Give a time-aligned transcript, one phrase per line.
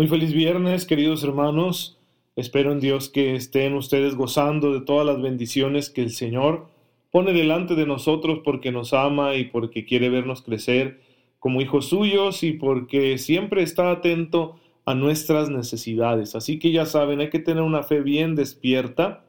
[0.00, 1.98] Muy feliz viernes, queridos hermanos.
[2.34, 6.68] Espero en Dios que estén ustedes gozando de todas las bendiciones que el Señor
[7.10, 11.02] pone delante de nosotros porque nos ama y porque quiere vernos crecer
[11.38, 16.34] como hijos suyos y porque siempre está atento a nuestras necesidades.
[16.34, 19.26] Así que ya saben, hay que tener una fe bien despierta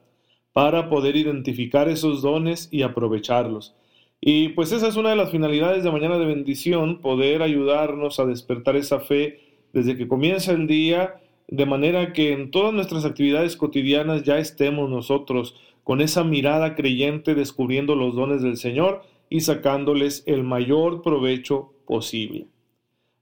[0.53, 3.75] para poder identificar esos dones y aprovecharlos.
[4.21, 8.25] Y pues esa es una de las finalidades de Mañana de Bendición, poder ayudarnos a
[8.25, 11.15] despertar esa fe desde que comienza el día,
[11.47, 17.35] de manera que en todas nuestras actividades cotidianas ya estemos nosotros con esa mirada creyente
[17.35, 22.47] descubriendo los dones del Señor y sacándoles el mayor provecho posible.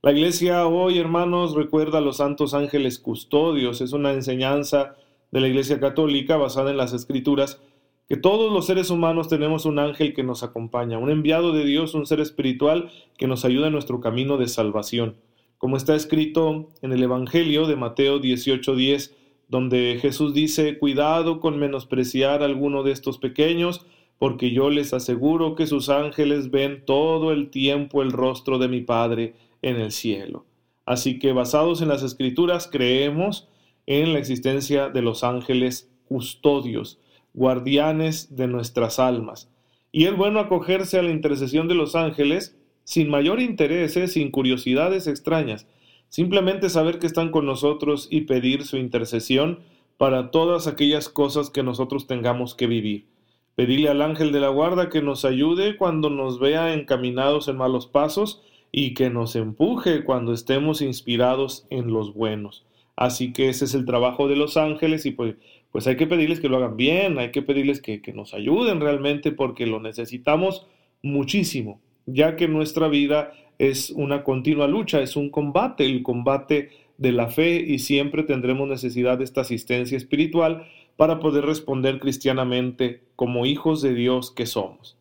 [0.02, 3.82] La iglesia hoy, hermanos, recuerda a los santos ángeles custodios.
[3.82, 4.96] Es una enseñanza
[5.32, 7.62] de la iglesia católica basada en las escrituras
[8.08, 11.94] que todos los seres humanos tenemos un ángel que nos acompaña, un enviado de Dios,
[11.94, 15.16] un ser espiritual que nos ayuda en nuestro camino de salvación
[15.60, 19.14] como está escrito en el Evangelio de Mateo 18:10,
[19.50, 23.86] donde Jesús dice, cuidado con menospreciar a alguno de estos pequeños,
[24.18, 28.82] porque yo les aseguro que sus ángeles ven todo el tiempo el rostro de mi
[28.82, 30.46] Padre en el cielo.
[30.86, 33.50] Así que basados en las escrituras creemos
[33.86, 37.00] en la existencia de los ángeles custodios,
[37.34, 39.50] guardianes de nuestras almas.
[39.92, 42.59] Y es bueno acogerse a la intercesión de los ángeles
[42.90, 44.08] sin mayor interés, ¿eh?
[44.08, 45.68] sin curiosidades extrañas,
[46.08, 49.60] simplemente saber que están con nosotros y pedir su intercesión
[49.98, 53.06] para todas aquellas cosas que nosotros tengamos que vivir.
[53.54, 57.86] Pedirle al ángel de la guarda que nos ayude cuando nos vea encaminados en malos
[57.86, 58.42] pasos
[58.72, 62.66] y que nos empuje cuando estemos inspirados en los buenos.
[62.96, 65.36] Así que ese es el trabajo de los ángeles y pues,
[65.72, 68.82] pues hay que pedirles que lo hagan bien, hay que pedirles que, que nos ayuden
[68.82, 70.66] realmente porque lo necesitamos
[71.04, 71.82] muchísimo
[72.14, 77.28] ya que nuestra vida es una continua lucha, es un combate, el combate de la
[77.28, 80.66] fe y siempre tendremos necesidad de esta asistencia espiritual
[80.98, 84.98] para poder responder cristianamente como hijos de Dios que somos.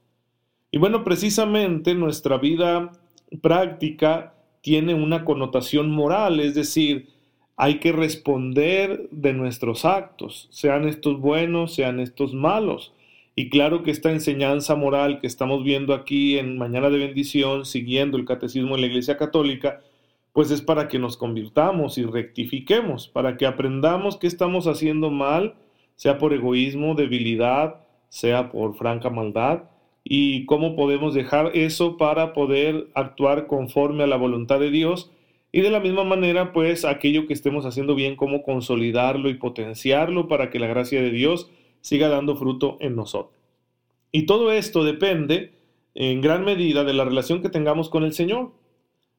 [0.71, 2.93] Y bueno, precisamente nuestra vida
[3.41, 7.09] práctica tiene una connotación moral, es decir,
[7.57, 12.93] hay que responder de nuestros actos, sean estos buenos, sean estos malos.
[13.39, 18.17] Y claro que esta enseñanza moral que estamos viendo aquí en Mañana de Bendición, siguiendo
[18.17, 19.81] el catecismo de la Iglesia Católica,
[20.33, 25.55] pues es para que nos convirtamos y rectifiquemos, para que aprendamos qué estamos haciendo mal,
[25.95, 27.77] sea por egoísmo, debilidad,
[28.09, 29.71] sea por franca maldad,
[30.03, 35.13] y cómo podemos dejar eso para poder actuar conforme a la voluntad de Dios.
[35.53, 40.27] Y de la misma manera, pues aquello que estemos haciendo bien, cómo consolidarlo y potenciarlo
[40.27, 41.53] para que la gracia de Dios
[41.89, 43.41] siga dando fruto en nosotros.
[44.13, 45.55] Y todo esto depende
[45.95, 48.53] en gran medida de la relación que tengamos con el Señor.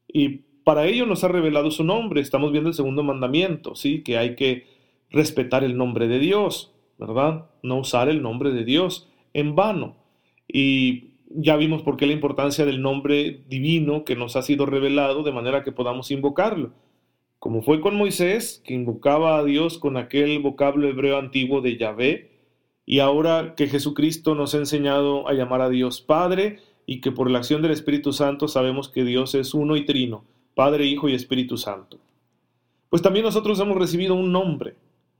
[0.07, 2.21] Y para ello nos ha revelado su nombre.
[2.21, 4.03] Estamos viendo el segundo mandamiento, ¿sí?
[4.03, 4.67] Que hay que
[5.09, 7.49] respetar el nombre de Dios, ¿verdad?
[7.63, 9.95] No usar el nombre de Dios en vano.
[10.47, 15.23] Y ya vimos por qué la importancia del nombre divino que nos ha sido revelado
[15.23, 16.71] de manera que podamos invocarlo.
[17.39, 22.28] Como fue con Moisés, que invocaba a Dios con aquel vocablo hebreo antiguo de Yahvé,
[22.89, 26.57] y ahora que Jesucristo nos ha enseñado a llamar a Dios Padre
[26.87, 30.25] y que por la acción del Espíritu Santo sabemos que Dios es uno y trino,
[30.55, 31.99] Padre, Hijo y Espíritu Santo.
[32.89, 34.73] Pues también nosotros hemos recibido un nombre,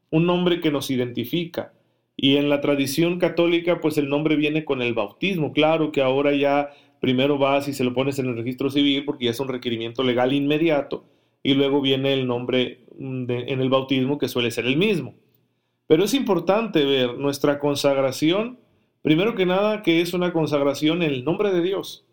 [0.09, 1.71] un nombre que nos identifica.
[2.17, 5.53] Y en la tradición católica, pues el nombre viene con el bautismo.
[5.53, 9.25] Claro que ahora ya primero vas y se lo pones en el registro civil porque
[9.25, 11.05] ya es un requerimiento legal inmediato.
[11.43, 15.13] Y luego viene el nombre mm, en el bautismo que suele ser el mismo.
[15.89, 18.59] Pero es importante ver nuestra consagración,
[19.01, 22.05] primero que nada, que es una consagración en el nombre de Dios.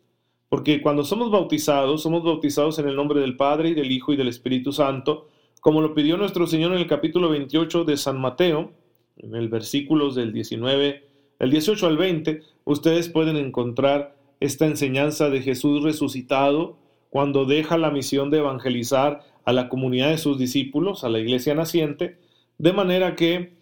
[0.48, 4.16] Porque cuando somos bautizados, somos bautizados en el nombre del Padre y del Hijo y
[4.16, 5.28] del Espíritu Santo,
[5.60, 8.72] como lo pidió nuestro Señor en el capítulo 28 de San Mateo,
[9.18, 11.04] en el versículos del 19,
[11.38, 16.78] el 18 al 20, ustedes pueden encontrar esta enseñanza de Jesús resucitado
[17.10, 21.54] cuando deja la misión de evangelizar a la comunidad de sus discípulos, a la iglesia
[21.54, 22.16] naciente,
[22.56, 23.55] de manera que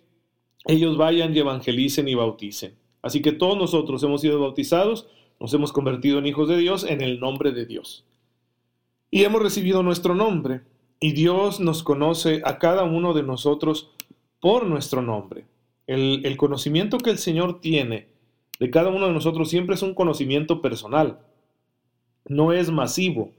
[0.65, 2.75] ellos vayan y evangelicen y bauticen.
[3.03, 5.09] Así que todos nosotros hemos sido bautizados
[5.41, 8.07] Nos hemos convertido en hijos de Dios en el nombre de Dios.
[9.11, 10.63] Y hemos recibido nuestro nombre.
[11.01, 13.91] Y Dios nos conoce a cada uno de nosotros
[14.41, 15.45] por nuestro nombre.
[15.87, 18.09] El, conocimiento que el Señor tiene
[18.59, 21.19] de cada uno de nosotros siempre es un conocimiento personal.
[22.27, 23.33] No es masivo.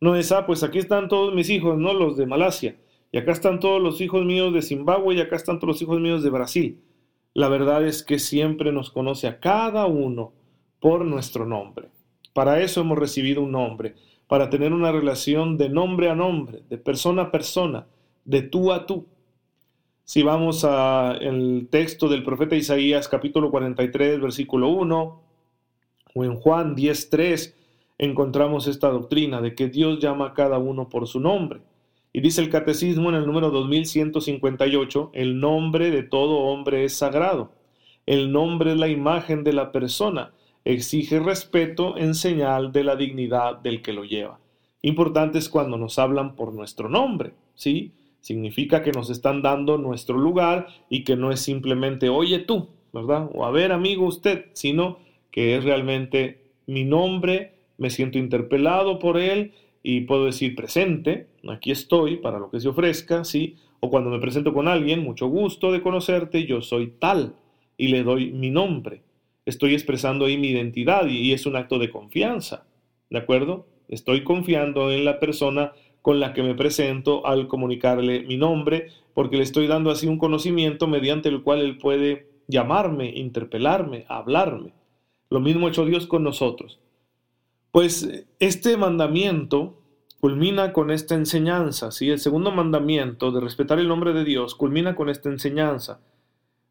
[0.00, 2.76] No es, ah, pues aquí están todos mis hijos, no los de Malasia.
[3.12, 6.00] Y acá están todos los hijos míos de Zimbabue y acá están todos los hijos
[6.00, 6.80] míos de Brasil.
[7.34, 10.32] La verdad es que siempre nos conoce a cada uno
[10.80, 11.88] por nuestro nombre.
[12.32, 13.94] Para eso hemos recibido un nombre,
[14.26, 17.86] para tener una relación de nombre a nombre, de persona a persona,
[18.24, 19.06] de tú a tú.
[20.04, 25.22] Si vamos al texto del profeta Isaías capítulo 43 versículo 1
[26.14, 27.54] o en Juan 10.3
[27.98, 31.60] encontramos esta doctrina de que Dios llama a cada uno por su nombre.
[32.12, 37.52] Y dice el catecismo en el número 2158, el nombre de todo hombre es sagrado.
[38.04, 40.32] El nombre es la imagen de la persona,
[40.64, 44.40] exige respeto en señal de la dignidad del que lo lleva.
[44.82, 47.92] Importante es cuando nos hablan por nuestro nombre, ¿sí?
[48.20, 53.30] Significa que nos están dando nuestro lugar y que no es simplemente oye tú, ¿verdad?
[53.32, 54.98] O a ver amigo usted, sino
[55.30, 61.70] que es realmente mi nombre, me siento interpelado por él y puedo decir presente, aquí
[61.70, 63.56] estoy para lo que se ofrezca, ¿sí?
[63.80, 67.34] O cuando me presento con alguien, mucho gusto de conocerte, yo soy tal
[67.76, 69.02] y le doy mi nombre.
[69.44, 72.64] Estoy expresando ahí mi identidad y es un acto de confianza,
[73.10, 73.66] ¿de acuerdo?
[73.88, 79.36] Estoy confiando en la persona con la que me presento al comunicarle mi nombre, porque
[79.36, 84.72] le estoy dando así un conocimiento mediante el cual él puede llamarme, interpelarme, hablarme.
[85.30, 86.80] Lo mismo ha hecho Dios con nosotros.
[87.70, 89.81] Pues este mandamiento
[90.22, 92.08] culmina con esta enseñanza, ¿sí?
[92.08, 96.00] El segundo mandamiento de respetar el nombre de Dios culmina con esta enseñanza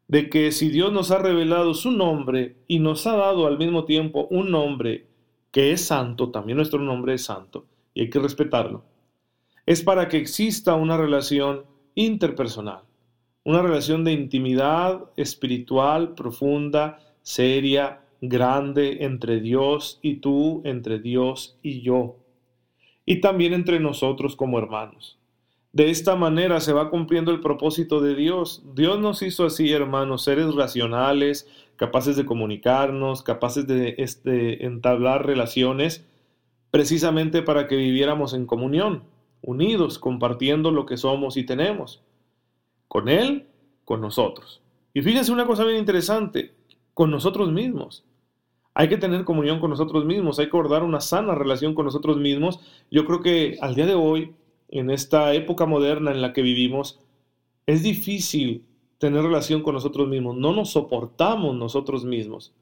[0.08, 3.84] de que si Dios nos ha revelado su nombre y nos ha dado al mismo
[3.84, 5.06] tiempo un nombre
[5.50, 8.86] que es santo, también nuestro nombre es santo y hay que respetarlo,
[9.66, 12.84] es para que exista una relación interpersonal,
[13.44, 21.82] una relación de intimidad espiritual profunda, seria, grande entre Dios y tú, entre Dios y
[21.82, 22.21] yo,
[23.12, 25.18] y también entre nosotros como hermanos.
[25.74, 28.62] De esta manera se va cumpliendo el propósito de Dios.
[28.74, 36.06] Dios nos hizo así, hermanos, seres racionales, capaces de comunicarnos, capaces de este, entablar relaciones,
[36.70, 39.02] precisamente para que viviéramos en comunión,
[39.42, 42.02] unidos, compartiendo lo que somos y tenemos.
[42.88, 43.46] Con Él,
[43.84, 44.62] con nosotros.
[44.94, 46.54] Y fíjense una cosa bien interesante,
[46.94, 48.06] con nosotros mismos.
[48.74, 52.16] Hay que tener comunión con nosotros mismos, hay que guardar una sana relación con nosotros
[52.16, 52.60] mismos.
[52.90, 54.34] Yo creo que al día de hoy,
[54.68, 56.98] en esta época moderna en la que vivimos,
[57.66, 58.64] es difícil
[58.98, 60.36] tener relación con nosotros mismos.
[60.36, 62.54] No nos soportamos nosotros mismos.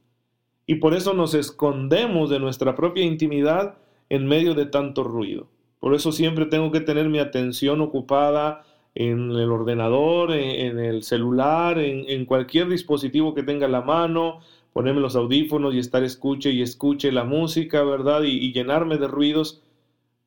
[0.66, 3.78] Y por eso nos escondemos de nuestra propia intimidad
[4.08, 5.48] en medio de tanto ruido.
[5.78, 8.64] Por eso siempre tengo que tener mi atención ocupada
[8.94, 14.40] en el ordenador, en, el celular, en, en cualquier dispositivo que tenga a la mano,
[14.72, 18.22] ponerme los audífonos y estar escuche y escuche la música, ¿verdad?
[18.22, 19.62] Y, llenarme de ruidos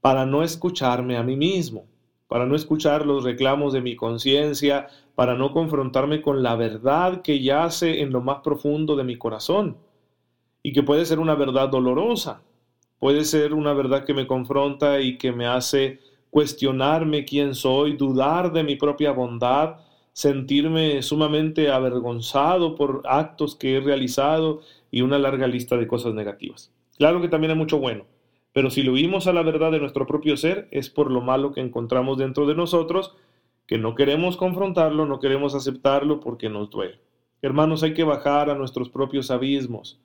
[0.02, 1.86] para no escucharme a mí mismo,
[2.28, 7.42] para no escuchar los reclamos de mi conciencia, para no confrontarme con la verdad que
[7.42, 9.78] yace en lo más profundo de mi corazón
[10.62, 12.42] y que puede ser una verdad dolorosa,
[13.00, 18.52] puede ser una verdad que me confronta y que me hace cuestionarme quién soy, dudar
[18.52, 19.76] de mi propia bondad,
[20.14, 26.72] sentirme sumamente avergonzado por actos que he realizado y una larga lista de cosas negativas.
[26.98, 28.06] Claro que también hay mucho bueno,
[28.54, 31.52] pero si lo huimos a la verdad de nuestro propio ser es por lo malo
[31.52, 33.16] que encontramos dentro de nosotros,
[33.66, 37.02] que no queremos confrontarlo, no queremos aceptarlo porque nos duele.
[37.42, 40.00] Hermanos, hay que bajar a nuestros propios abismos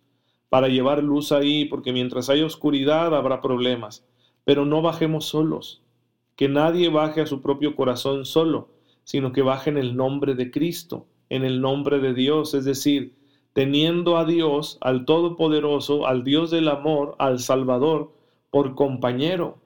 [0.49, 4.07] para llevar luz ahí, porque mientras haya oscuridad habrá problemas,
[4.45, 5.83] pero no bajemos solos,
[6.37, 8.71] que nadie baje a su propio corazón solo,
[9.09, 13.15] sino que baje en el nombre de Cristo, en el nombre de Dios, es decir,
[13.55, 18.13] teniendo a Dios, al Todopoderoso, al Dios del amor, al Salvador,
[18.51, 19.63] por compañero.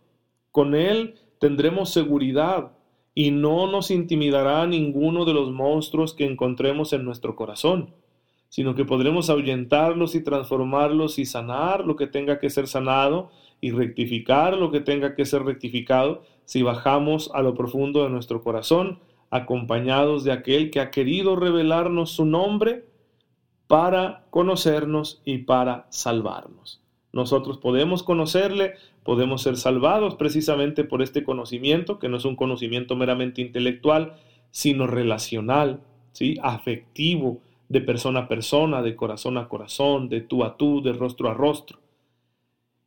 [0.52, 2.70] Con Él tendremos seguridad
[3.16, 7.92] y no nos intimidará ninguno de los monstruos que encontremos en nuestro corazón,
[8.48, 13.72] sino que podremos ahuyentarlos y transformarlos y sanar lo que tenga que ser sanado y
[13.72, 19.00] rectificar lo que tenga que ser rectificado si bajamos a lo profundo de nuestro corazón
[19.32, 22.84] acompañados de aquel que ha querido revelarnos su nombre
[23.66, 26.82] para conocernos y para salvarnos.
[27.14, 32.94] Nosotros podemos conocerle, podemos ser salvados precisamente por este conocimiento, que no es un conocimiento
[32.94, 34.16] meramente intelectual,
[34.50, 35.80] sino relacional,
[36.12, 36.36] ¿sí?
[36.42, 41.30] afectivo, de persona a persona, de corazón a corazón, de tú a tú, de rostro
[41.30, 41.78] a rostro.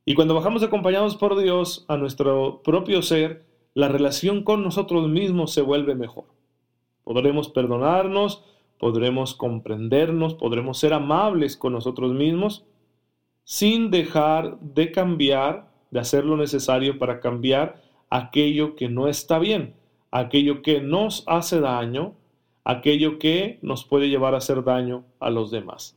[0.04, 5.52] Y cuando bajamos acompañados por Dios a nuestro propio ser, la relación con nosotros mismos
[5.52, 6.35] se vuelve mejor.
[7.06, 8.42] Podremos perdonarnos,
[8.80, 12.64] podremos comprendernos, podremos ser amables con nosotros mismos
[13.44, 19.76] sin dejar de cambiar, de hacer lo necesario para cambiar aquello que no está bien,
[20.10, 22.14] aquello que nos hace daño,
[22.64, 25.96] aquello que nos puede llevar a hacer daño a los demás.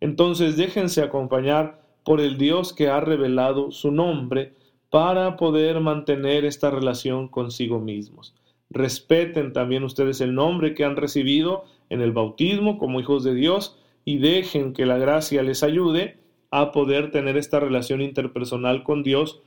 [0.00, 4.54] Entonces déjense acompañar por el Dios que ha revelado su nombre
[4.88, 8.34] para poder mantener esta relación consigo mismos.
[8.70, 13.78] Respeten también ustedes el nombre que han recibido en el bautismo como hijos de Dios
[14.04, 16.18] y dejen que la gracia les ayude
[16.50, 19.42] a poder tener esta relación interpersonal con Dios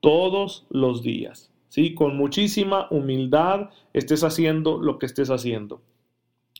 [0.00, 1.52] todos los días.
[1.68, 1.94] ¿sí?
[1.94, 5.82] Con muchísima humildad estés haciendo lo que estés haciendo.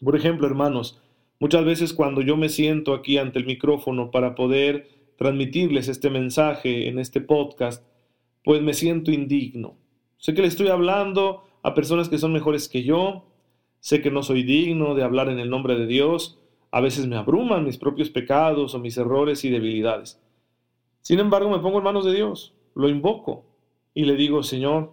[0.02, 1.00] Por ejemplo, hermanos,
[1.40, 6.88] muchas veces cuando yo me siento aquí ante el micrófono para poder transmitirles este mensaje
[6.88, 7.84] en este podcast,
[8.44, 9.76] pues me siento indigno.
[10.18, 13.24] Sé que le estoy hablando a personas que son mejores que yo,
[13.80, 16.38] sé que no soy digno de hablar en el nombre de Dios,
[16.70, 20.20] a veces me abruman mis propios pecados o mis errores y debilidades.
[21.00, 23.44] Sin embargo, me pongo en manos de Dios, lo invoco
[23.94, 24.92] y le digo, Señor,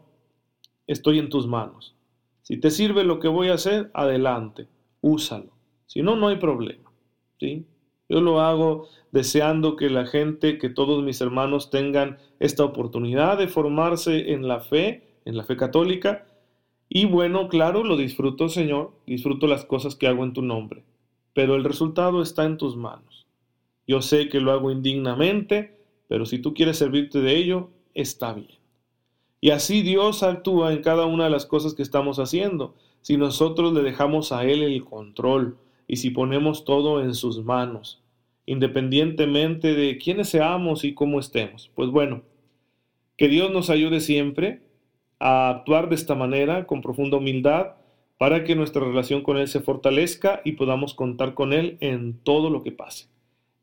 [0.88, 1.96] estoy en tus manos.
[2.42, 4.68] Si te sirve lo que voy a hacer, adelante,
[5.02, 5.52] úsalo.
[5.88, 6.92] Si no, no hay problema.
[7.40, 7.66] ¿sí?
[8.08, 13.48] Yo lo hago deseando que la gente, que todos mis hermanos tengan esta oportunidad de
[13.48, 16.28] formarse en la fe, en la fe católica.
[16.90, 20.84] Y bueno, claro, lo disfruto, Señor, disfruto las cosas que hago en tu nombre
[21.36, 23.28] pero el resultado está en tus manos.
[23.86, 25.78] Yo sé que lo hago indignamente,
[26.08, 28.58] pero si tú quieres servirte de ello, está bien.
[29.42, 33.74] Y así Dios actúa en cada una de las cosas que estamos haciendo, si nosotros
[33.74, 38.02] le dejamos a Él el control y si ponemos todo en sus manos,
[38.46, 41.70] independientemente de quiénes seamos y cómo estemos.
[41.76, 42.22] Pues bueno,
[43.18, 44.62] que Dios nos ayude siempre
[45.20, 47.74] a actuar de esta manera, con profunda humildad,
[48.18, 52.50] para que nuestra relación con Él se fortalezca y podamos contar con Él en todo
[52.50, 53.08] lo que pase,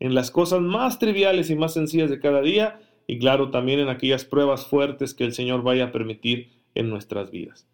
[0.00, 3.88] en las cosas más triviales y más sencillas de cada día y claro también en
[3.88, 7.66] aquellas pruebas fuertes que el Señor vaya a permitir en nuestras vidas.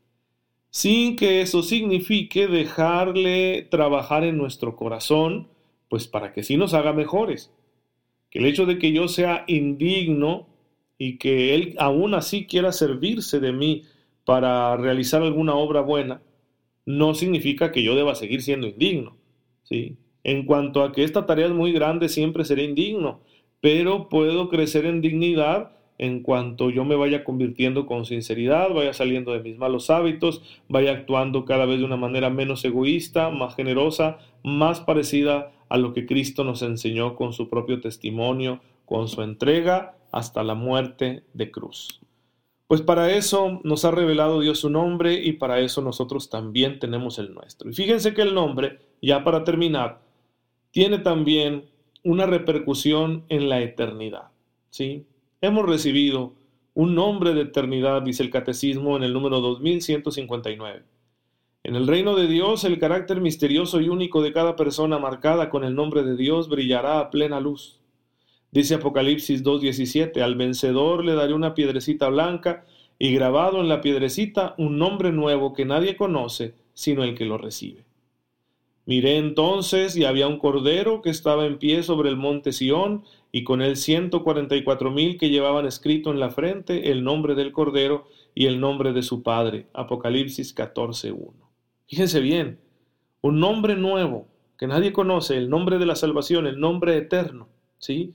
[0.70, 5.48] Sin que eso signifique dejarle trabajar en nuestro corazón,
[5.88, 7.52] pues para que sí nos haga mejores.
[8.30, 10.46] Que el hecho de que yo sea indigno
[10.98, 13.84] y que Él aún así quiera servirse de mí
[14.24, 16.20] para realizar alguna obra buena,
[16.84, 19.16] no significa que yo deba seguir siendo indigno.
[19.62, 19.96] ¿sí?
[20.24, 23.20] En cuanto a que esta tarea es muy grande, siempre seré indigno,
[23.60, 29.32] pero puedo crecer en dignidad en cuanto yo me vaya convirtiendo con sinceridad, vaya saliendo
[29.32, 34.18] de mis malos hábitos, vaya actuando cada vez de una manera menos egoísta, más generosa,
[34.44, 39.97] más parecida a lo que Cristo nos enseñó con su propio testimonio, con su entrega
[40.12, 42.00] hasta la muerte de cruz.
[42.66, 47.18] Pues para eso nos ha revelado Dios su nombre y para eso nosotros también tenemos
[47.18, 47.70] el nuestro.
[47.70, 50.02] Y fíjense que el nombre, ya para terminar,
[50.70, 51.64] tiene también
[52.04, 54.30] una repercusión en la eternidad.
[54.70, 55.06] ¿sí?
[55.40, 56.34] Hemos recibido
[56.74, 60.84] un nombre de eternidad, dice el Catecismo en el número 2159.
[61.64, 65.64] En el reino de Dios, el carácter misterioso y único de cada persona marcada con
[65.64, 67.77] el nombre de Dios brillará a plena luz.
[68.50, 72.64] Dice Apocalipsis 2.17, al vencedor le daré una piedrecita blanca
[72.98, 77.38] y grabado en la piedrecita un nombre nuevo que nadie conoce sino el que lo
[77.38, 77.84] recibe.
[78.86, 83.44] Miré entonces y había un cordero que estaba en pie sobre el monte Sión y
[83.44, 87.34] con él ciento cuarenta y cuatro mil que llevaban escrito en la frente el nombre
[87.34, 89.66] del cordero y el nombre de su padre.
[89.74, 91.32] Apocalipsis 14.1.
[91.86, 92.60] Fíjense bien,
[93.20, 98.14] un nombre nuevo que nadie conoce, el nombre de la salvación, el nombre eterno, ¿sí?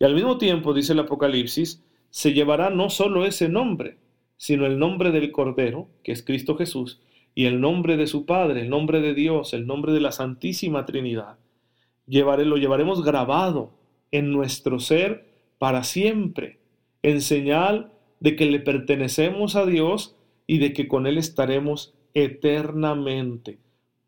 [0.00, 3.98] Y al mismo tiempo, dice el Apocalipsis, se llevará no solo ese nombre,
[4.38, 7.00] sino el nombre del Cordero, que es Cristo Jesús,
[7.34, 10.86] y el nombre de su Padre, el nombre de Dios, el nombre de la Santísima
[10.86, 11.38] Trinidad.
[12.06, 13.72] Llevaré, lo llevaremos grabado
[14.10, 15.28] en nuestro ser
[15.58, 16.60] para siempre,
[17.02, 20.16] en señal de que le pertenecemos a Dios
[20.46, 23.58] y de que con Él estaremos eternamente,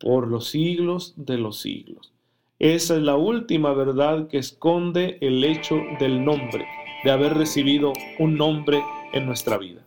[0.00, 2.14] por los siglos de los siglos.
[2.62, 6.64] Esa es la última verdad que esconde el hecho del nombre,
[7.02, 8.81] de haber recibido un nombre
[9.12, 9.85] en nuestra vida.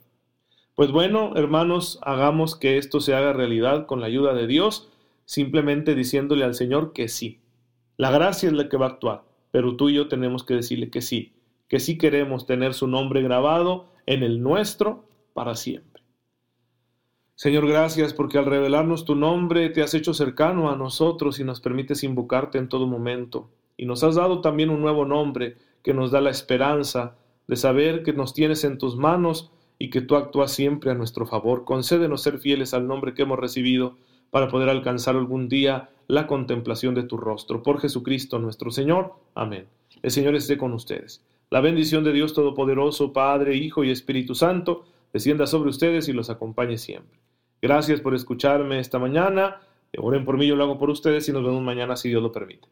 [0.75, 4.89] Pues bueno, hermanos, hagamos que esto se haga realidad con la ayuda de Dios,
[5.23, 7.39] simplemente diciéndole al Señor que sí.
[7.95, 10.89] La gracia es la que va a actuar, pero tú y yo tenemos que decirle
[10.89, 11.31] que sí,
[11.69, 15.94] que sí queremos tener su nombre grabado en el nuestro para siempre.
[17.37, 21.59] Señor, gracias porque al revelarnos tu nombre te has hecho cercano a nosotros y nos
[21.59, 23.49] permites invocarte en todo momento.
[23.75, 28.03] Y nos has dado también un nuevo nombre que nos da la esperanza de saber
[28.03, 31.65] que nos tienes en tus manos y que tú actúas siempre a nuestro favor.
[31.65, 33.97] Concédenos ser fieles al nombre que hemos recibido
[34.31, 37.63] para poder alcanzar algún día la contemplación de tu rostro.
[37.63, 39.13] Por Jesucristo nuestro Señor.
[39.33, 39.67] Amén.
[40.01, 41.21] El Señor esté con ustedes.
[41.49, 46.29] La bendición de Dios Todopoderoso, Padre, Hijo y Espíritu Santo, descienda sobre ustedes y los
[46.29, 47.24] acompañe siempre.
[47.65, 49.59] Gracias por escucharme esta mañana.
[49.97, 52.31] Oren por mí, yo lo hago por ustedes y nos vemos mañana si Dios lo
[52.31, 52.67] permite.